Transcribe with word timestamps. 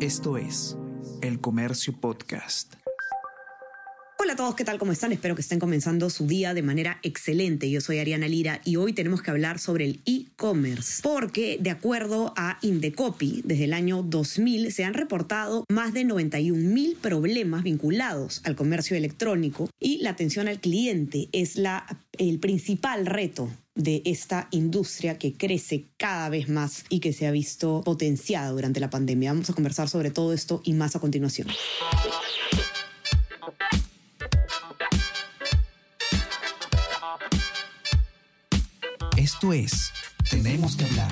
Esto 0.00 0.36
es 0.36 0.76
El 1.22 1.40
Comercio 1.40 1.98
Podcast. 1.98 2.74
Hola 4.18 4.34
a 4.34 4.36
todos, 4.36 4.54
¿qué 4.54 4.62
tal? 4.62 4.78
¿Cómo 4.78 4.92
están? 4.92 5.10
Espero 5.10 5.34
que 5.34 5.40
estén 5.40 5.58
comenzando 5.58 6.10
su 6.10 6.26
día 6.26 6.52
de 6.52 6.60
manera 6.60 6.98
excelente. 7.02 7.70
Yo 7.70 7.80
soy 7.80 7.98
Ariana 7.98 8.28
Lira 8.28 8.60
y 8.62 8.76
hoy 8.76 8.92
tenemos 8.92 9.22
que 9.22 9.30
hablar 9.30 9.58
sobre 9.58 9.86
el 9.86 10.02
e-commerce, 10.36 11.00
porque 11.02 11.58
de 11.60 11.70
acuerdo 11.70 12.34
a 12.36 12.58
Indecopy, 12.60 13.42
desde 13.44 13.64
el 13.64 13.72
año 13.72 14.02
2000 14.02 14.70
se 14.70 14.84
han 14.84 14.94
reportado 14.94 15.64
más 15.68 15.94
de 15.94 16.04
91 16.04 16.58
mil 16.58 16.96
problemas 16.96 17.62
vinculados 17.62 18.42
al 18.44 18.54
comercio 18.54 18.96
electrónico 18.96 19.70
y 19.80 19.98
la 19.98 20.10
atención 20.10 20.46
al 20.46 20.60
cliente 20.60 21.28
es 21.32 21.56
la, 21.56 21.86
el 22.18 22.38
principal 22.38 23.06
reto 23.06 23.48
de 23.74 24.02
esta 24.04 24.48
industria 24.50 25.18
que 25.18 25.34
crece 25.34 25.86
cada 25.96 26.28
vez 26.28 26.48
más 26.48 26.84
y 26.88 27.00
que 27.00 27.12
se 27.12 27.26
ha 27.26 27.30
visto 27.30 27.82
potenciada 27.84 28.50
durante 28.50 28.80
la 28.80 28.90
pandemia. 28.90 29.32
Vamos 29.32 29.50
a 29.50 29.54
conversar 29.54 29.88
sobre 29.88 30.10
todo 30.10 30.32
esto 30.32 30.60
y 30.64 30.74
más 30.74 30.96
a 30.96 31.00
continuación. 31.00 31.48
Esto 39.16 39.52
es 39.52 39.92
Tenemos 40.30 40.76
que 40.76 40.84
hablar 40.84 41.10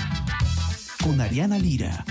con 1.03 1.21
Ariana 1.21 1.59
Lira. 1.59 2.05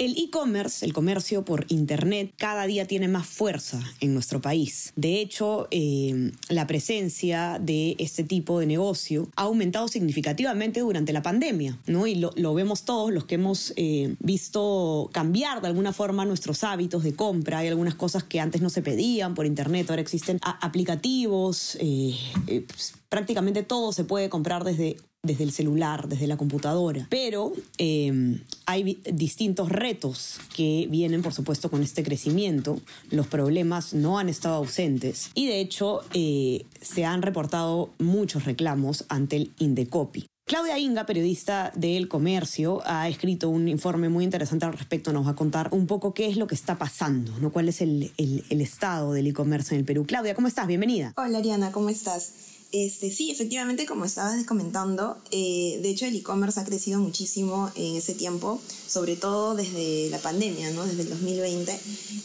El 0.00 0.16
e-commerce, 0.16 0.86
el 0.86 0.94
comercio 0.94 1.44
por 1.44 1.66
Internet, 1.68 2.32
cada 2.38 2.66
día 2.66 2.86
tiene 2.86 3.06
más 3.06 3.26
fuerza 3.26 3.78
en 4.00 4.14
nuestro 4.14 4.40
país. 4.40 4.94
De 4.96 5.20
hecho, 5.20 5.68
eh, 5.70 6.32
la 6.48 6.66
presencia 6.66 7.58
de 7.60 7.96
este 7.98 8.24
tipo 8.24 8.60
de 8.60 8.64
negocio 8.64 9.28
ha 9.36 9.42
aumentado 9.42 9.88
significativamente 9.88 10.80
durante 10.80 11.12
la 11.12 11.20
pandemia, 11.20 11.78
¿no? 11.86 12.06
Y 12.06 12.14
lo, 12.14 12.54
vemos 12.54 12.86
todos 12.86 13.12
los 13.12 13.26
que 13.26 13.34
hemos 13.34 13.74
eh, 13.76 14.16
visto 14.20 15.10
cambiar 15.12 15.60
de 15.60 15.68
alguna 15.68 15.92
forma 15.92 16.24
nuestros 16.24 16.64
hábitos 16.64 17.02
de 17.04 17.14
compra. 17.14 17.58
Hay 17.58 17.68
algunas 17.68 17.94
cosas 17.94 18.24
que 18.24 18.40
antes 18.40 18.62
no 18.62 18.70
se 18.70 18.80
pedían 18.80 19.34
por 19.34 19.44
Internet, 19.44 19.90
ahora 19.90 20.00
existen 20.00 20.38
aplicativos, 20.42 21.76
eh, 21.78 22.16
pues, 22.46 22.94
prácticamente 23.10 23.64
todo 23.64 23.92
se 23.92 24.04
puede 24.04 24.30
comprar 24.30 24.64
desde 24.64 24.96
desde 25.22 25.44
el 25.44 25.52
celular, 25.52 26.08
desde 26.08 26.26
la 26.26 26.36
computadora. 26.36 27.06
Pero 27.10 27.52
eh, 27.78 28.38
hay 28.66 29.00
distintos 29.12 29.68
retos 29.68 30.40
que 30.54 30.86
vienen, 30.90 31.22
por 31.22 31.34
supuesto, 31.34 31.70
con 31.70 31.82
este 31.82 32.02
crecimiento. 32.02 32.80
Los 33.10 33.26
problemas 33.26 33.92
no 33.92 34.18
han 34.18 34.28
estado 34.28 34.56
ausentes 34.56 35.30
y, 35.34 35.46
de 35.46 35.60
hecho, 35.60 36.00
eh, 36.14 36.64
se 36.80 37.04
han 37.04 37.22
reportado 37.22 37.90
muchos 37.98 38.44
reclamos 38.44 39.04
ante 39.08 39.36
el 39.36 39.52
Indecopy. 39.58 40.26
Claudia 40.46 40.78
Inga, 40.78 41.06
periodista 41.06 41.70
del 41.76 42.08
comercio, 42.08 42.82
ha 42.84 43.08
escrito 43.08 43.48
un 43.48 43.68
informe 43.68 44.08
muy 44.08 44.24
interesante 44.24 44.64
al 44.64 44.72
respecto. 44.72 45.12
Nos 45.12 45.24
va 45.26 45.32
a 45.32 45.36
contar 45.36 45.68
un 45.70 45.86
poco 45.86 46.12
qué 46.12 46.26
es 46.26 46.36
lo 46.36 46.48
que 46.48 46.56
está 46.56 46.76
pasando, 46.76 47.38
¿no? 47.38 47.52
cuál 47.52 47.68
es 47.68 47.80
el 47.82 48.10
estado 48.48 49.12
del 49.12 49.28
e-commerce 49.28 49.74
en 49.74 49.80
el 49.80 49.84
Perú. 49.84 50.04
Claudia, 50.06 50.34
¿cómo 50.34 50.48
estás? 50.48 50.66
Bienvenida. 50.66 51.12
Hola, 51.16 51.38
Ariana, 51.38 51.70
¿cómo 51.70 51.88
estás? 51.88 52.32
Este, 52.72 53.10
sí, 53.10 53.32
efectivamente, 53.32 53.84
como 53.84 54.04
estabas 54.04 54.44
comentando, 54.44 55.16
eh, 55.32 55.80
de 55.82 55.90
hecho 55.90 56.06
el 56.06 56.14
e-commerce 56.14 56.60
ha 56.60 56.64
crecido 56.64 57.00
muchísimo 57.00 57.68
en 57.74 57.96
ese 57.96 58.14
tiempo, 58.14 58.60
sobre 58.86 59.16
todo 59.16 59.56
desde 59.56 60.08
la 60.10 60.18
pandemia, 60.18 60.70
¿no? 60.70 60.86
desde 60.86 61.02
el 61.02 61.08
2020. 61.08 61.76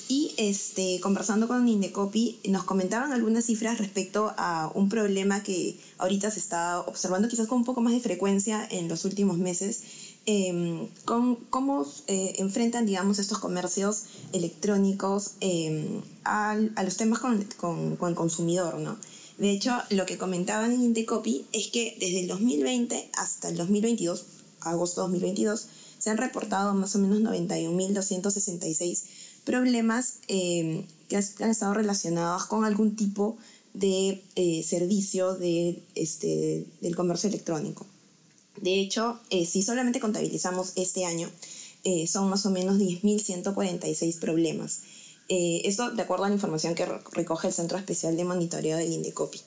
Y 0.08 0.36
este, 0.38 1.00
conversando 1.02 1.48
con 1.48 1.68
Indecopy, 1.68 2.38
nos 2.48 2.64
comentaban 2.64 3.12
algunas 3.12 3.46
cifras 3.46 3.80
respecto 3.80 4.36
a 4.38 4.72
un 4.76 4.88
problema 4.88 5.42
que 5.42 5.78
ahorita 5.98 6.30
se 6.30 6.40
está 6.40 6.80
observando 6.82 7.28
quizás 7.28 7.48
con 7.48 7.60
un 7.60 7.66
poco 7.66 7.82
más 7.82 7.94
de 7.94 8.00
frecuencia 8.00 8.68
en 8.70 8.88
los 8.88 9.04
últimos 9.04 9.40
meses, 9.40 9.82
eh, 10.28 10.88
con 11.06 11.38
cómo 11.50 11.88
eh, 12.06 12.36
enfrentan, 12.38 12.86
digamos, 12.86 13.18
estos 13.18 13.40
comercios 13.40 14.04
electrónicos 14.32 15.32
eh, 15.42 16.02
a, 16.24 16.52
a, 16.52 16.84
los 16.84 16.98
temas 16.98 17.18
con, 17.18 17.44
con, 17.58 17.96
con 17.96 18.10
el 18.10 18.16
consumidor, 18.16 18.78
¿no? 18.80 18.96
De 19.38 19.52
hecho, 19.52 19.72
lo 19.90 20.06
que 20.06 20.18
comentaban 20.18 20.72
en 20.72 20.82
Indecopy 20.82 21.46
es 21.52 21.68
que 21.68 21.98
desde 22.00 22.22
el 22.22 22.28
2020 22.28 23.10
hasta 23.18 23.50
el 23.50 23.58
2022, 23.58 24.26
agosto 24.62 25.02
2022, 25.02 25.68
se 26.00 26.10
han 26.10 26.18
reportado 26.18 26.74
más 26.74 26.96
o 26.96 27.00
menos 27.00 27.20
91.266 27.20 29.02
problemas 29.44 30.20
eh, 30.28 30.86
que 31.10 31.18
han 31.18 31.50
estado 31.50 31.74
relacionados 31.74 32.46
con 32.46 32.64
algún 32.64 32.96
tipo 32.96 33.38
de 33.74 34.22
eh, 34.36 34.64
servicio 34.64 35.36
de, 35.36 35.84
este, 35.96 36.66
del 36.80 36.96
comercio 36.96 37.28
electrónico. 37.28 37.86
De 38.62 38.80
hecho, 38.80 39.20
eh, 39.32 39.46
si 39.46 39.62
solamente 39.62 40.00
contabilizamos 40.00 40.74
este 40.76 41.06
año, 41.06 41.30
son 42.08 42.32
más 42.32 42.44
o 42.48 42.50
menos 42.50 42.80
10.146 42.80 44.18
problemas. 44.18 44.80
Eh, 45.28 45.62
esto 45.66 45.90
de 45.90 46.02
acuerdo 46.02 46.26
a 46.26 46.30
la 46.30 46.36
información 46.36 46.76
que 46.76 46.86
recoge 46.86 47.48
el 47.48 47.54
Centro 47.54 47.78
Especial 47.78 48.16
de 48.16 48.26
Monitoreo 48.26 48.78
del 48.78 48.92
Indecopy. 48.92 49.42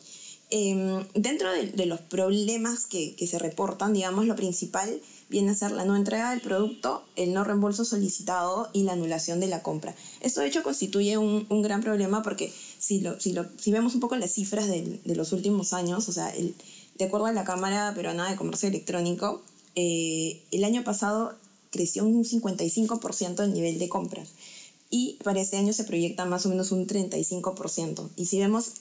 Eh, 0.51 1.05
dentro 1.15 1.53
de, 1.53 1.67
de, 1.67 1.87
los 1.87 2.01
problemas 2.01 2.87
que, 2.87 3.15
que, 3.15 3.27
se 3.27 3.39
reportan, 3.39 3.93
digamos, 3.93 4.25
lo 4.25 4.35
principal 4.35 5.01
viene 5.29 5.51
a 5.51 5.55
ser 5.55 5.73
la 5.73 5.85
no 5.85 5.95
entrega 5.95 6.31
del 6.31 6.41
producto, 6.41 7.05
el 7.17 7.35
no 7.35 7.45
reembolso 7.45 7.85
solicitado 7.85 8.71
y 8.73 8.85
la 8.85 8.95
anulación 8.95 9.41
de 9.41 9.47
la 9.47 9.63
compra. 9.63 9.95
Esto 10.23 10.41
de 10.41 10.49
hecho 10.49 10.63
constituye 10.63 11.19
un, 11.19 11.47
un 11.51 11.63
gran 11.63 11.83
problema 11.83 12.23
porque 12.23 12.51
si, 12.79 13.01
lo, 13.01 13.21
si, 13.21 13.35
lo, 13.35 13.45
si, 13.59 13.71
vemos 13.73 13.95
un 13.95 14.01
poco 14.01 14.17
las 14.17 14.33
cifras 14.33 14.69
de, 14.69 15.01
de 15.05 15.17
los 15.17 15.33
últimos 15.33 15.75
años, 15.75 16.09
o 16.09 16.13
sea, 16.13 16.31
el, 16.31 16.55
de 16.97 17.05
acuerdo 17.05 17.27
a 17.27 17.33
la 17.33 17.45
Cámara 17.45 17.93
Peruana 17.95 18.31
de 18.31 18.37
Comercio 18.37 18.71
Electrónico, 18.71 19.43
eh, 19.75 20.41
el 20.51 20.65
año 20.65 20.83
pasado 20.83 21.35
creció 21.71 22.05
un 22.05 22.25
55% 22.25 23.45
el 23.45 23.53
nivel 23.53 23.79
de 23.79 23.89
compras 23.91 24.31
y 24.91 25.19
para 25.23 25.41
este 25.41 25.57
año 25.57 25.73
se 25.73 25.85
proyecta 25.85 26.25
más 26.25 26.47
o 26.47 26.49
menos 26.49 26.73
un 26.73 26.87
35%. 26.87 28.09
Y 28.17 28.27
si 28.27 28.39
vemos 28.39 28.73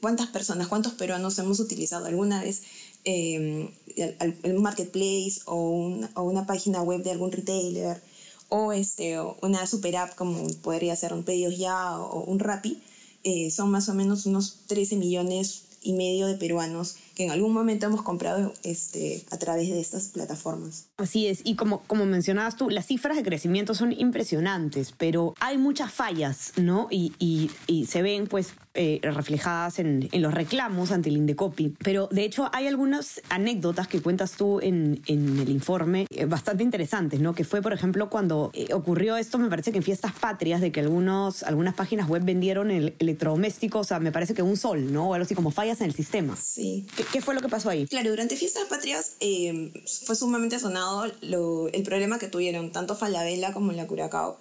cuántas 0.00 0.28
personas, 0.28 0.68
cuántos 0.68 0.94
peruanos 0.94 1.38
hemos 1.38 1.60
utilizado 1.60 2.06
alguna 2.06 2.42
vez 2.42 2.62
eh, 3.04 3.70
el, 3.96 4.36
el, 4.42 4.54
marketplace 4.54 5.40
o, 5.46 5.56
un, 5.56 6.08
o, 6.14 6.22
una 6.22 6.46
página 6.46 6.82
web 6.82 7.02
de 7.02 7.10
algún 7.10 7.32
retailer 7.32 8.00
o, 8.48 8.72
este, 8.72 9.18
o 9.18 9.36
una 9.42 9.66
super 9.66 9.96
app 9.96 10.14
como 10.14 10.46
podría 10.62 10.94
ser 10.96 11.12
un 11.12 11.24
Pedidos 11.24 11.56
Ya 11.56 11.98
o, 11.98 12.24
un 12.24 12.38
Rappi, 12.38 12.80
eh, 13.24 13.50
son 13.50 13.70
más 13.70 13.88
o 13.88 13.94
menos 13.94 14.26
unos 14.26 14.58
13 14.66 14.96
millones 14.96 15.62
y 15.82 15.94
medio 15.94 16.26
de 16.26 16.34
peruanos 16.34 16.96
que 17.14 17.24
en 17.24 17.30
algún 17.30 17.52
momento 17.52 17.86
hemos 17.86 18.02
comprado 18.02 18.52
este, 18.62 19.24
a 19.30 19.38
través 19.38 19.68
de 19.68 19.80
estas 19.80 20.08
plataformas. 20.08 20.86
Así 20.96 21.26
es, 21.26 21.40
y 21.44 21.56
como, 21.56 21.82
como 21.86 22.06
mencionabas 22.06 22.56
tú, 22.56 22.70
las 22.70 22.86
cifras 22.86 23.16
de 23.16 23.22
crecimiento 23.22 23.74
son 23.74 23.92
impresionantes, 23.92 24.92
pero 24.96 25.34
hay 25.40 25.58
muchas 25.58 25.92
fallas, 25.92 26.52
¿no? 26.56 26.88
Y, 26.90 27.12
y, 27.18 27.50
y 27.66 27.86
se 27.86 28.02
ven 28.02 28.26
pues 28.26 28.54
eh, 28.74 29.00
reflejadas 29.02 29.78
en, 29.78 30.08
en, 30.12 30.22
los 30.22 30.32
reclamos 30.32 30.92
ante 30.92 31.10
el 31.10 31.18
Indecopy. 31.18 31.74
Pero 31.84 32.08
de 32.10 32.24
hecho 32.24 32.48
hay 32.54 32.66
algunas 32.66 33.20
anécdotas 33.28 33.86
que 33.86 34.00
cuentas 34.00 34.32
tú 34.32 34.60
en, 34.60 35.02
en 35.06 35.38
el 35.38 35.50
informe 35.50 36.06
eh, 36.08 36.24
bastante 36.24 36.62
interesantes, 36.62 37.20
¿no? 37.20 37.34
Que 37.34 37.44
fue, 37.44 37.60
por 37.60 37.74
ejemplo, 37.74 38.08
cuando 38.08 38.50
eh, 38.54 38.72
ocurrió 38.72 39.18
esto, 39.18 39.38
me 39.38 39.50
parece 39.50 39.72
que 39.72 39.78
en 39.78 39.84
fiestas 39.84 40.12
patrias, 40.12 40.62
de 40.62 40.72
que 40.72 40.80
algunos, 40.80 41.42
algunas 41.42 41.74
páginas 41.74 42.08
web 42.08 42.24
vendieron 42.24 42.70
el 42.70 42.94
electrodoméstico, 42.98 43.80
o 43.80 43.84
sea, 43.84 44.00
me 44.00 44.10
parece 44.10 44.32
que 44.32 44.42
un 44.42 44.56
sol, 44.56 44.90
¿no? 44.90 45.10
O 45.10 45.14
algo 45.14 45.24
así 45.24 45.34
como 45.34 45.50
fallas 45.50 45.80
en 45.80 45.88
el 45.88 45.94
sistema. 45.94 46.34
Sí. 46.36 46.86
¿Qué, 47.10 47.20
fue 47.20 47.34
lo 47.34 47.40
que 47.40 47.48
pasó 47.48 47.70
ahí? 47.70 47.86
Claro, 47.86 48.10
durante 48.10 48.36
fiestas 48.36 48.66
patrias 48.68 49.12
eh, 49.20 49.72
fue 50.04 50.14
sumamente 50.16 50.58
sonado 50.58 51.04
el 51.04 51.82
problema 51.82 52.18
que 52.18 52.28
tuvieron 52.28 52.72
tanto 52.72 52.96
Falabella 52.96 53.52
como 53.52 53.72
la 53.72 53.86
Curacao. 53.86 54.38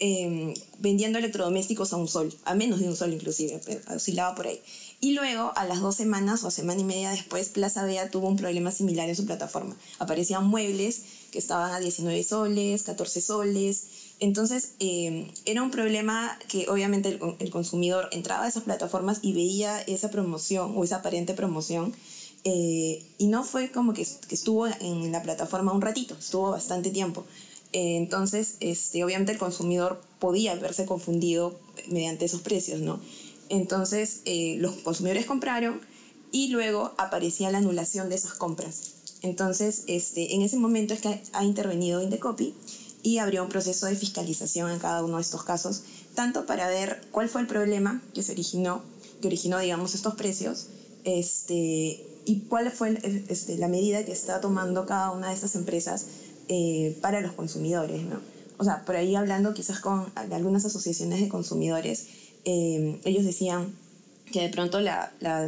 Eh, 0.00 0.52
vendiendo 0.80 1.20
electrodomésticos 1.20 1.92
a 1.92 1.96
un 1.96 2.08
sol, 2.08 2.34
a 2.44 2.54
menos 2.56 2.80
de 2.80 2.88
un 2.88 2.96
sol 2.96 3.12
inclusive, 3.12 3.60
oscilaba 3.94 4.34
por 4.34 4.48
ahí. 4.48 4.60
Y 5.00 5.12
luego, 5.12 5.52
a 5.54 5.64
las 5.66 5.80
dos 5.80 5.94
semanas 5.94 6.42
o 6.44 6.50
semana 6.50 6.80
y 6.80 6.84
media 6.84 7.10
después, 7.10 7.48
Plaza 7.50 7.84
Vea 7.84 8.10
tuvo 8.10 8.28
un 8.28 8.36
problema 8.36 8.72
similar 8.72 9.08
en 9.08 9.14
su 9.14 9.24
plataforma. 9.24 9.76
Aparecían 9.98 10.46
muebles 10.46 11.02
que 11.30 11.38
estaban 11.38 11.72
a 11.72 11.78
19 11.78 12.24
soles, 12.24 12.82
14 12.82 13.20
soles. 13.20 13.84
Entonces, 14.20 14.72
eh, 14.80 15.30
era 15.44 15.62
un 15.62 15.70
problema 15.70 16.38
que 16.48 16.68
obviamente 16.68 17.08
el, 17.08 17.20
el, 17.38 17.50
consumidor 17.50 18.08
entraba 18.12 18.44
a 18.44 18.48
esas 18.48 18.62
plataformas 18.62 19.18
y 19.22 19.32
veía 19.32 19.80
esa 19.80 20.10
promoción 20.10 20.72
o 20.76 20.84
esa 20.84 20.96
aparente 20.96 21.34
promoción. 21.34 21.92
Eh, 22.44 23.02
y 23.18 23.26
no 23.26 23.42
fue 23.42 23.70
como 23.70 23.94
que, 23.94 24.06
que 24.28 24.34
estuvo 24.34 24.66
en 24.66 25.10
la 25.12 25.22
plataforma 25.22 25.72
un 25.72 25.80
ratito, 25.80 26.14
estuvo 26.18 26.50
bastante 26.50 26.90
tiempo. 26.90 27.24
Entonces, 27.72 28.56
este, 28.60 29.02
obviamente 29.02 29.32
el 29.32 29.38
consumidor 29.38 30.00
podía 30.20 30.54
verse 30.54 30.84
confundido 30.84 31.58
mediante 31.88 32.26
esos 32.26 32.40
precios, 32.40 32.80
¿no? 32.80 33.00
Entonces, 33.48 34.20
eh, 34.26 34.56
los 34.58 34.74
consumidores 34.76 35.26
compraron 35.26 35.80
y 36.30 36.48
luego 36.48 36.92
aparecía 36.98 37.50
la 37.50 37.58
anulación 37.58 38.08
de 38.08 38.14
esas 38.14 38.34
compras. 38.34 38.92
Entonces, 39.22 39.84
este, 39.86 40.34
en 40.34 40.42
ese 40.42 40.56
momento 40.56 40.94
es 40.94 41.00
que 41.00 41.20
ha 41.32 41.44
intervenido 41.44 42.02
Indecopy 42.02 42.54
y 43.04 43.18
abrió 43.18 43.42
un 43.44 43.50
proceso 43.50 43.86
de 43.86 43.94
fiscalización 43.94 44.70
en 44.70 44.78
cada 44.78 45.04
uno 45.04 45.16
de 45.16 45.22
estos 45.22 45.44
casos, 45.44 45.82
tanto 46.14 46.46
para 46.46 46.68
ver 46.68 47.02
cuál 47.12 47.28
fue 47.28 47.42
el 47.42 47.46
problema 47.46 48.02
que 48.14 48.22
se 48.22 48.32
originó, 48.32 48.82
que 49.20 49.28
originó, 49.28 49.58
digamos, 49.58 49.94
estos 49.94 50.14
precios, 50.14 50.68
este, 51.04 52.02
y 52.24 52.40
cuál 52.48 52.72
fue 52.72 52.98
este, 53.28 53.58
la 53.58 53.68
medida 53.68 54.02
que 54.06 54.12
está 54.12 54.40
tomando 54.40 54.86
cada 54.86 55.10
una 55.10 55.28
de 55.28 55.34
estas 55.34 55.54
empresas 55.54 56.06
eh, 56.48 56.96
para 57.02 57.20
los 57.20 57.32
consumidores, 57.32 58.02
¿no? 58.04 58.20
O 58.56 58.64
sea, 58.64 58.86
por 58.86 58.96
ahí 58.96 59.14
hablando 59.14 59.52
quizás 59.52 59.80
con 59.80 60.10
algunas 60.14 60.64
asociaciones 60.64 61.20
de 61.20 61.28
consumidores, 61.28 62.06
eh, 62.46 63.00
ellos 63.04 63.24
decían 63.24 63.74
que 64.32 64.40
de 64.40 64.48
pronto 64.48 64.80
la, 64.80 65.12
la, 65.20 65.46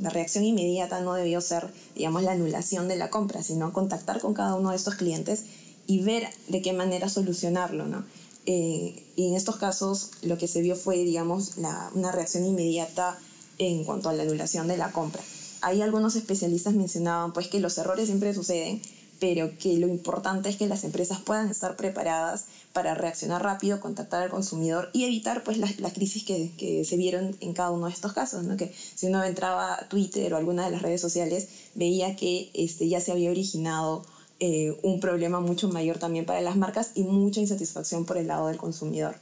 la, 0.00 0.10
reacción 0.10 0.44
inmediata 0.44 1.00
no 1.00 1.14
debió 1.14 1.40
ser, 1.40 1.68
digamos, 1.94 2.24
la 2.24 2.32
anulación 2.32 2.88
de 2.88 2.96
la 2.96 3.10
compra, 3.10 3.42
sino 3.42 3.72
contactar 3.72 4.18
con 4.20 4.34
cada 4.34 4.54
uno 4.54 4.70
de 4.70 4.76
estos 4.76 4.96
clientes 4.96 5.44
y 5.88 6.02
ver 6.02 6.28
de 6.46 6.62
qué 6.62 6.72
manera 6.72 7.08
solucionarlo, 7.08 7.88
¿no? 7.88 8.04
Eh, 8.46 9.02
y 9.16 9.28
en 9.28 9.34
estos 9.34 9.56
casos 9.56 10.10
lo 10.22 10.38
que 10.38 10.46
se 10.46 10.60
vio 10.60 10.76
fue, 10.76 10.98
digamos, 10.98 11.56
la, 11.56 11.90
una 11.94 12.12
reacción 12.12 12.46
inmediata 12.46 13.18
en 13.58 13.84
cuanto 13.84 14.08
a 14.08 14.12
la 14.12 14.22
anulación 14.22 14.68
de 14.68 14.76
la 14.76 14.92
compra. 14.92 15.22
Ahí 15.62 15.82
algunos 15.82 16.14
especialistas 16.14 16.74
mencionaban 16.74 17.32
pues 17.32 17.48
que 17.48 17.58
los 17.58 17.76
errores 17.78 18.06
siempre 18.06 18.32
suceden, 18.32 18.80
pero 19.18 19.50
que 19.58 19.78
lo 19.78 19.88
importante 19.88 20.50
es 20.50 20.56
que 20.56 20.66
las 20.66 20.84
empresas 20.84 21.18
puedan 21.20 21.48
estar 21.48 21.74
preparadas 21.74 22.44
para 22.72 22.94
reaccionar 22.94 23.42
rápido, 23.42 23.80
contactar 23.80 24.22
al 24.22 24.30
consumidor 24.30 24.90
y 24.92 25.04
evitar 25.04 25.42
pues 25.42 25.56
las, 25.58 25.92
crisis 25.92 26.22
que, 26.22 26.52
que, 26.56 26.84
se 26.84 26.96
vieron 26.96 27.34
en 27.40 27.54
cada 27.54 27.70
uno 27.70 27.86
de 27.86 27.92
estos 27.92 28.12
casos, 28.12 28.44
¿no? 28.44 28.56
que 28.56 28.72
si 28.94 29.06
uno 29.06 29.24
entraba 29.24 29.74
a 29.74 29.88
Twitter 29.88 30.32
o 30.32 30.36
alguna 30.36 30.66
de 30.66 30.70
las 30.70 30.82
redes 30.82 31.00
sociales 31.00 31.48
veía 31.74 32.14
que 32.14 32.50
este, 32.54 32.88
ya 32.88 33.00
se 33.00 33.10
había 33.10 33.30
originado 33.30 34.04
eh, 34.40 34.76
un 34.82 35.00
problema 35.00 35.40
mucho 35.40 35.68
mayor 35.68 35.98
también 35.98 36.26
para 36.26 36.40
las 36.40 36.56
marcas 36.56 36.92
y 36.94 37.02
mucha 37.02 37.40
insatisfacción 37.40 38.04
por 38.04 38.18
el 38.18 38.28
lado 38.28 38.48
del 38.48 38.56
consumidor 38.56 39.16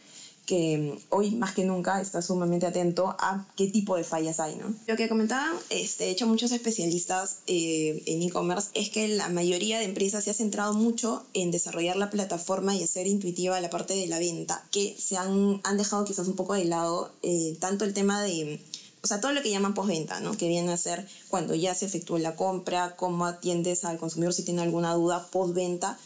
que 0.47 0.79
mm, 0.79 1.15
hoy 1.15 1.33
más 1.33 1.53
que 1.53 1.65
nunca 1.65 2.01
está 2.01 2.23
sumamente 2.23 2.67
atento 2.67 3.15
a 3.19 3.47
qué 3.57 3.67
tipo 3.67 3.97
de 3.97 4.05
fallas 4.05 4.41
hay, 4.41 4.57
¿no? 4.57 4.73
Lo 4.87 4.97
que 4.97 5.09
comentaban, 5.09 5.55
este, 5.69 6.05
de 6.05 6.11
hecho, 6.11 6.27
muchos 6.27 6.53
especialistas 6.53 7.39
eh, 7.47 8.03
en 8.07 8.23
e-commerce 8.23 8.71
es 8.75 8.89
que 8.89 9.09
la 9.09 9.29
mayoría 9.29 9.79
de 9.79 9.85
empresas 9.85 10.25
se 10.25 10.31
ha 10.31 10.35
centrado 10.35 10.73
mucho 10.73 11.25
en 11.35 11.51
desarrollar 11.51 11.97
la 11.97 12.11
plataforma 12.11 12.75
y 12.75 12.83
hacer 12.83 13.07
intuitiva 13.07 13.61
la 13.61 13.69
parte 13.71 13.95
de 13.95 14.07
la 14.07 14.19
venta, 14.19 14.65
que 14.71 14.97
se 14.99 15.17
han, 15.17 15.61
han 15.65 15.77
dejado 15.77 16.05
quizás 16.05 16.29
un 16.29 16.37
poco 16.37 16.55
de 16.55 16.65
lado 16.65 17.13
eh, 17.23 17.57
tanto 17.61 17.85
el 17.85 17.93
tema 17.93 18.23
de 18.23 18.61
o 19.07 19.09
sea, 19.09 19.21
todo 19.21 19.31
lo 19.31 19.41
que 19.41 19.51
llaman 19.51 19.73
postventa, 19.73 20.19
¿no? 20.19 20.37
Que 20.37 20.49
viene 20.49 20.73
a 20.73 20.77
ser 20.77 21.07
cuando 21.29 21.55
ya 21.55 21.77
se 21.77 21.87
efectuó 21.87 22.19
la 22.19 22.35
compra, 22.35 22.97
cómo 22.97 23.25
atiendes 23.25 23.85
al 23.85 23.99
consumidor 23.99 24.35
si 24.35 24.43
tiene 24.43 24.63
alguna 24.63 24.95
duda 24.95 25.29
postventa 25.31 25.97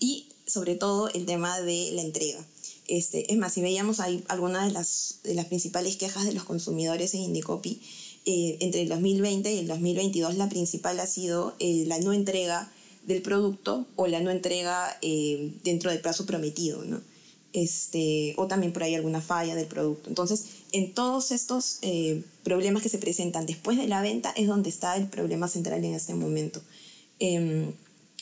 y 0.00 0.26
sobre 0.44 0.74
todo 0.74 1.08
el 1.10 1.24
tema 1.24 1.60
de 1.60 1.92
la 1.92 2.02
entrega. 2.02 2.44
Este, 2.88 3.32
es 3.32 3.38
más, 3.38 3.52
si 3.52 3.60
veíamos 3.60 4.00
ahí 4.00 4.24
algunas 4.26 4.66
de 4.66 4.72
las, 4.72 5.20
de 5.22 5.34
las 5.34 5.44
principales 5.46 5.96
quejas 5.96 6.24
de 6.24 6.32
los 6.32 6.42
consumidores 6.42 7.14
en 7.14 7.20
Indicopy, 7.20 7.80
eh, 8.26 8.56
entre 8.58 8.82
el 8.82 8.88
2020 8.88 9.54
y 9.54 9.58
el 9.58 9.68
2022 9.68 10.34
la 10.34 10.48
principal 10.48 10.98
ha 10.98 11.06
sido 11.06 11.54
eh, 11.60 11.84
la 11.86 12.00
no 12.00 12.12
entrega 12.12 12.68
del 13.06 13.22
producto 13.22 13.86
o 13.94 14.08
la 14.08 14.18
no 14.18 14.32
entrega 14.32 14.98
eh, 15.00 15.52
dentro 15.62 15.92
del 15.92 16.00
plazo 16.00 16.26
prometido, 16.26 16.82
¿no? 16.82 17.00
Este, 17.54 18.34
o 18.36 18.46
también 18.46 18.72
por 18.72 18.82
ahí 18.82 18.94
alguna 18.94 19.20
falla 19.20 19.54
del 19.54 19.66
producto. 19.66 20.10
Entonces, 20.10 20.44
en 20.72 20.92
todos 20.92 21.30
estos 21.32 21.80
problemas 22.42 22.82
que 22.82 22.90
se 22.90 22.98
presentan 22.98 23.46
después 23.46 23.78
de 23.78 23.88
la 23.88 24.02
venta 24.02 24.32
es 24.36 24.46
donde 24.46 24.68
está 24.68 24.96
el 24.96 25.06
problema 25.06 25.48
central 25.48 25.82
en 25.84 25.94
este 25.94 26.14
momento. 26.14 26.60
Em, 27.18 27.72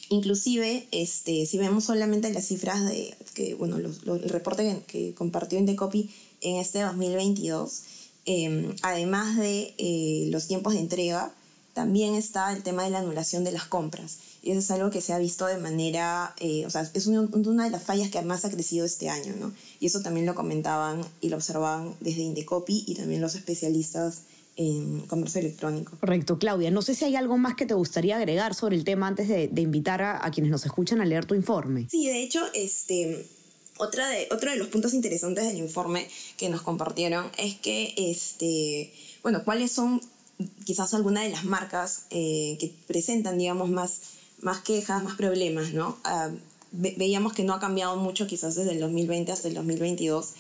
Inclusive, 0.09 0.87
este, 0.93 1.47
si 1.47 1.59
vemos 1.59 1.85
solamente 1.85 2.33
las 2.33 2.47
cifras 2.47 2.85
de 2.85 3.15
que, 3.35 3.55
bueno, 3.55 3.77
el 3.77 4.29
reporte 4.29 4.83
que, 4.87 5.15
compartió 5.15 5.59
Indecopy 5.59 6.09
en 6.43 6.57
este 6.57 6.81
2022, 6.81 7.83
em, 8.25 8.75
además 8.83 9.37
de 9.37 9.75
eh, 9.79 10.29
los 10.31 10.47
tiempos 10.47 10.75
de 10.75 10.81
entrega, 10.81 11.35
también 11.73 12.15
está 12.15 12.53
el 12.53 12.63
tema 12.63 12.85
de 12.85 12.91
la 12.91 13.01
anulación 13.01 13.43
de 13.43 13.53
las 13.53 13.67
compras. 13.67 14.19
Y 14.47 14.53
eso 14.53 14.61
es 14.61 14.71
algo 14.71 14.91
que 14.91 15.01
se 15.01 15.13
ha 15.13 15.19
visto 15.19 15.45
de 15.47 15.59
manera, 15.59 16.33
eh, 16.39 16.65
o 16.67 16.71
sea, 16.71 16.89
es 16.95 17.09
una, 17.09 17.23
una, 17.23 17.65
de 17.65 17.71
las 17.71 17.83
fallas 17.83 18.11
que 18.11 18.23
más 18.23 18.45
ha 18.45 18.51
crecido 18.51 18.87
este 18.87 19.09
año, 19.09 19.35
¿no? 19.41 19.53
Y 19.81 19.87
eso 19.87 20.03
también 20.03 20.25
lo 20.25 20.37
comentaban 20.37 21.01
y 21.21 21.31
lo 21.31 21.37
observaban 21.37 21.95
desde 21.99 22.23
Indecopy 22.23 22.85
y 22.87 22.95
también 22.95 23.21
los 23.21 23.35
especialistas 23.35 24.23
en 24.55 25.01
comercio 25.01 25.41
electrónico. 25.41 25.97
Correcto, 25.99 26.39
Claudia. 26.39 26.71
No 26.71 26.81
sé 26.81 26.95
si 26.95 27.05
hay 27.05 27.17
algo 27.17 27.37
más 27.39 27.57
que 27.57 27.67
te 27.67 27.75
gustaría 27.75 28.19
agregar 28.19 28.55
sobre 28.55 28.77
el 28.77 28.85
tema 28.85 29.09
antes 29.09 29.29
de, 29.29 29.51
invitar 29.57 30.01
a, 30.01 30.31
quienes 30.31 30.53
nos 30.53 30.65
escuchan 30.65 31.01
a 31.01 31.05
leer 31.05 31.27
tu 31.27 31.35
informe. 31.35 31.89
Sí, 31.91 32.07
de 32.07 32.23
hecho, 32.23 32.41
este, 32.55 33.27
otra 33.79 34.09
de, 34.09 34.29
otro 34.31 34.53
de 34.53 34.59
los 34.59 34.69
puntos 34.69 34.95
interesantes 34.95 35.45
del 35.45 35.59
informe 35.59 36.07
que 36.37 36.49
nos 36.51 36.63
compartieron 36.63 37.33
es 37.37 37.57
que, 37.57 37.95
este, 37.97 38.93
bueno, 39.25 39.43
cuáles 39.45 39.73
son 39.73 40.01
quizás 40.65 40.95
algunas 40.95 41.25
de 41.25 41.31
las 41.31 41.45
marcas 41.45 42.07
eh, 42.11 42.57
que 42.61 42.73
presentan, 42.87 43.39
digamos, 43.39 43.71
más, 43.71 44.01
más 44.47 44.61
quejas, 44.61 45.03
más 45.03 45.17
problemas, 45.17 45.73
¿no? 45.73 45.99
Ah, 46.05 46.31
veíamos 46.73 47.33
que 47.33 47.45
no 47.45 47.53
ha 47.55 47.61
cambiado 47.61 47.97
mucho 47.97 48.27
quizás 48.27 48.55
desde 48.55 48.73
el 48.73 48.81
2020 48.81 49.33
hasta 49.33 49.49
el 49.49 49.55
2022 49.55 50.35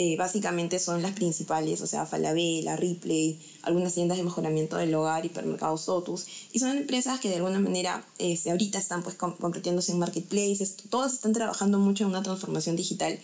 eh, 0.00 0.16
básicamente 0.16 0.78
son 0.78 1.02
las 1.02 1.10
principales, 1.10 1.80
o 1.80 1.86
sea, 1.88 2.06
Falabella, 2.06 2.76
Ripley, 2.76 3.36
algunas 3.62 3.94
tiendas 3.94 4.16
de 4.16 4.22
mejoramiento 4.22 4.76
del 4.76 4.94
hogar, 4.94 5.26
hipermercados 5.26 5.86
Totus, 5.86 6.24
y 6.52 6.60
son 6.60 6.76
empresas 6.76 7.18
que 7.18 7.28
de 7.28 7.34
alguna 7.34 7.58
manera 7.58 8.06
este, 8.18 8.52
ahorita 8.52 8.78
están 8.78 9.02
pues 9.02 9.16
convirtiéndose 9.16 9.90
en 9.90 9.98
marketplaces, 9.98 10.76
todas 10.88 11.14
están 11.14 11.32
trabajando 11.32 11.80
mucho 11.80 12.04
en 12.04 12.10
una 12.10 12.22
transformación 12.22 12.76
digital, 12.76 13.18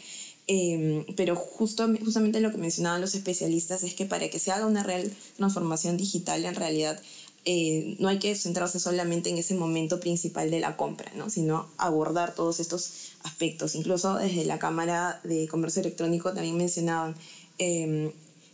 em, 0.49 1.05
pero 1.15 1.37
justo, 1.37 1.89
justamente 2.05 2.41
lo 2.41 2.51
que 2.51 2.59
mencionaban 2.59 3.01
los 3.01 3.15
especialistas 3.15 3.85
es 3.85 3.95
que 3.95 4.05
para 4.05 4.29
que 4.29 4.41
se 4.41 4.51
haga 4.51 4.67
una 4.67 4.83
real 4.83 5.09
transformación 5.37 5.97
digital, 5.97 6.45
en 6.45 6.57
realidad 6.57 7.01
eh, 7.46 7.96
no 7.99 8.08
hay 8.08 8.19
que 8.19 8.35
centrarse 8.35 8.81
solamente 8.81 9.29
en 9.29 9.37
ese 9.37 9.55
momento 9.55 10.00
principal 10.00 10.50
de 10.50 10.61
la 10.61 10.79
compra, 10.79 11.12
¿no? 11.14 11.29
sino 11.29 11.69
abordar 11.76 12.35
todos 12.35 12.58
estos 12.58 13.12
aspectos. 13.23 13.75
Incluso 13.75 14.17
desde 14.17 14.46
la 14.46 14.58
Cámara 14.58 15.20
de 15.25 15.46
Comercio 15.46 15.81
Electrónico 15.81 16.32
también 16.32 16.56
mencionaban 16.56 17.14
em, 17.58 18.11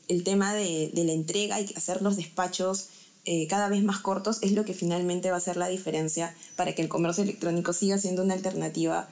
el 0.09 0.25
tema 0.25 0.55
de, 0.55 0.91
la 0.93 1.13
entrega 1.13 1.61
y 1.61 1.73
hacer 1.77 2.03
los 2.03 2.17
despachos 2.17 2.89
eh, 3.27 3.47
cada 3.47 3.69
vez 3.69 3.85
más 3.85 4.01
cortos 4.01 4.39
es 4.43 4.53
lo 4.53 4.65
que 4.65 4.75
finalmente 4.75 5.31
va 5.31 5.37
a 5.37 5.41
ser 5.41 5.57
la 5.57 5.69
diferencia 5.69 6.35
para 6.57 6.75
que 6.75 6.83
el 6.83 6.89
comercio 6.89 7.23
electrónico 7.23 7.73
siga 7.73 7.97
siendo 7.97 8.23
una 8.23 8.35
alternativa 8.35 9.09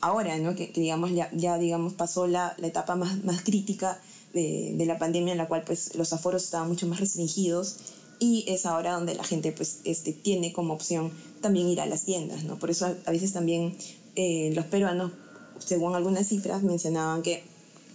ahora, 0.00 0.36
¿no? 0.38 0.56
que, 0.56 0.72
digamos 0.74 1.12
ya, 1.12 1.30
ya, 1.32 1.56
digamos 1.56 1.92
pasó 1.92 2.26
la, 2.26 2.56
la 2.58 2.66
etapa 2.66 2.96
más, 2.96 3.22
más 3.22 3.42
crítica 3.42 4.00
de, 4.34 4.72
de, 4.74 4.84
la 4.84 4.98
pandemia 4.98 5.30
en 5.30 5.38
la 5.38 5.46
cual 5.46 5.62
pues, 5.64 5.94
los 5.94 6.12
aforos 6.12 6.42
estaban 6.42 6.66
mucho 6.66 6.88
más 6.88 6.98
restringidos 6.98 7.76
y 8.22 8.44
es 8.46 8.66
ahora 8.66 8.92
donde 8.92 9.16
la 9.16 9.24
gente 9.24 9.50
pues 9.50 9.78
este, 9.82 10.12
tiene 10.12 10.52
como 10.52 10.74
opción 10.74 11.10
también 11.40 11.66
ir 11.66 11.80
a 11.80 11.86
las 11.86 12.04
tiendas, 12.04 12.44
¿no? 12.44 12.56
Por 12.56 12.70
eso 12.70 12.86
a, 12.86 13.10
veces 13.10 13.32
también 13.32 13.76
eh, 14.14 14.52
los 14.54 14.64
peruanos, 14.66 15.10
según 15.58 15.96
algunas 15.96 16.28
cifras, 16.28 16.62
mencionaban 16.62 17.22
que 17.22 17.42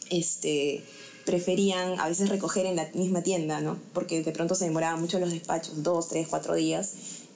este, 0.10 0.84
preferían 1.25 1.98
a 1.98 2.10
veces 2.10 2.27
recoger 2.27 2.65
en 2.65 2.75
la 2.75 2.89
misma 2.93 3.22
tienda, 3.22 3.62
¿no? 3.62 3.77
Porque 3.93 4.22
de 4.22 4.31
pronto 4.34 4.53
se 4.53 4.65
demoraban 4.65 5.00
mucho 5.00 5.17
los 5.17 5.31
despachos, 5.31 5.81
dos, 5.81 6.10
tres, 6.10 6.27
cuatro 6.27 6.55
días, 6.55 6.91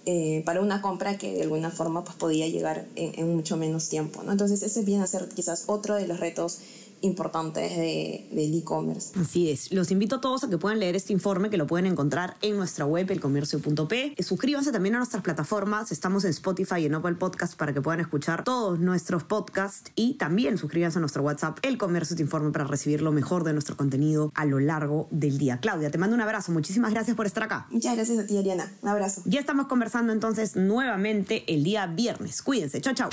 eh, 0.05 0.41
para 0.45 0.59
una 0.59 0.81
compra 0.81 1.17
que 1.17 1.33
de 1.33 1.43
alguna 1.43 1.71
forma 1.71 2.03
pues, 2.03 2.17
podía 2.17 2.49
llegar 2.49 2.85
en, 2.97 3.33
mucho 3.33 3.55
menos 3.55 3.87
tiempo, 3.87 4.21
¿no? 4.21 4.33
Entonces 4.33 4.63
ese 4.63 4.81
viene 4.81 5.03
a 5.03 5.07
ser 5.07 5.29
quizás 5.29 5.63
otro 5.67 5.95
de 5.95 6.07
los 6.07 6.19
retos 6.19 6.57
importantes 7.01 7.75
de, 7.75 8.29
del 8.31 8.53
e-commerce. 8.57 9.11
Así 9.19 9.49
es. 9.49 9.71
Los 9.71 9.91
invito 9.91 10.17
a 10.17 10.21
todos 10.21 10.43
a 10.43 10.49
que 10.49 10.57
puedan 10.57 10.79
leer 10.79 10.95
este 10.95 11.13
informe 11.13 11.49
que 11.49 11.57
lo 11.57 11.67
pueden 11.67 11.85
encontrar 11.85 12.37
en 12.41 12.57
nuestra 12.57 12.85
web, 12.85 13.09
elcomercio.p. 13.09 14.15
Suscríbanse 14.19 14.71
también 14.71 14.95
a 14.95 14.97
nuestras 14.99 15.23
plataformas. 15.23 15.91
Estamos 15.91 16.23
en 16.23 16.31
Spotify 16.31 16.81
y 16.81 16.85
en 16.85 16.95
Apple 16.95 17.15
Podcast 17.15 17.55
para 17.55 17.73
que 17.73 17.81
puedan 17.81 17.99
escuchar 17.99 18.43
todos 18.43 18.79
nuestros 18.79 19.23
podcasts 19.23 19.91
y 19.95 20.15
también 20.15 20.57
suscríbanse 20.57 20.99
a 20.99 21.01
nuestro 21.01 21.23
WhatsApp, 21.23 21.59
El 21.61 21.77
Comercio 21.77 22.15
te 22.15 22.21
informe, 22.21 22.51
para 22.51 22.65
recibir 22.65 23.01
lo 23.01 23.11
mejor 23.11 23.43
de 23.43 23.53
nuestro 23.53 23.77
contenido 23.77 24.31
a 24.35 24.45
lo 24.45 24.59
largo 24.59 25.07
del 25.11 25.37
día. 25.37 25.59
Claudia, 25.59 25.91
te 25.91 25.97
mando 25.97 26.15
un 26.15 26.21
abrazo. 26.21 26.51
Muchísimas 26.51 26.91
gracias 26.91 27.15
por 27.15 27.25
estar 27.25 27.43
acá. 27.43 27.67
Muchas 27.71 27.95
gracias 27.95 28.19
a 28.19 28.25
ti, 28.25 28.37
Ariana. 28.37 28.71
Un 28.81 28.89
abrazo. 28.89 29.21
Ya 29.25 29.39
estamos 29.39 29.67
conversando 29.67 30.13
entonces 30.13 30.55
nuevamente 30.55 31.43
el 31.53 31.63
día 31.63 31.87
viernes. 31.87 32.41
Cuídense. 32.41 32.81
Chao, 32.81 32.93
chao. 32.93 33.09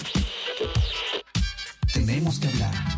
Tenemos 1.92 2.38
que 2.38 2.48
hablar 2.48 2.97